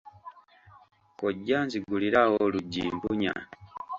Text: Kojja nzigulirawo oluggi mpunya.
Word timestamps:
Kojja 1.19 1.57
nzigulirawo 1.65 2.35
oluggi 2.45 2.81
mpunya. 2.95 3.33